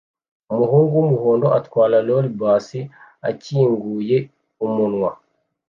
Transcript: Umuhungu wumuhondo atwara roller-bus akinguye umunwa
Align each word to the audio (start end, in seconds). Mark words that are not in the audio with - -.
Umuhungu 0.53 0.93
wumuhondo 0.99 1.47
atwara 1.59 1.95
roller-bus 2.07 2.67
akinguye 3.29 4.17
umunwa 4.65 5.11